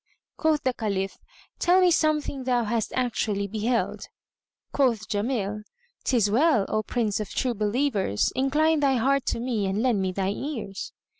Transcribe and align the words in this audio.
Quoth 0.35 0.63
the 0.63 0.73
Caliph, 0.73 1.19
"Tell 1.59 1.79
me 1.79 1.91
something 1.91 2.43
thou 2.45 2.63
hast 2.63 2.91
actually 2.95 3.45
beheld." 3.45 4.07
Quoth 4.71 5.07
Jamil, 5.07 5.61
"'Tis 6.05 6.27
well, 6.31 6.65
O 6.69 6.81
Prince 6.81 7.19
of 7.19 7.29
True 7.29 7.53
Believers; 7.53 8.33
incline 8.35 8.79
thy 8.79 8.95
heart 8.95 9.27
to 9.27 9.39
me 9.39 9.67
and 9.67 9.83
lend 9.83 10.01
me 10.01 10.11
thine 10.11 10.35
ears." 10.37 10.91